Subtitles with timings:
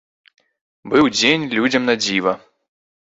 [0.93, 2.33] Быў дзень людзям на дзіва.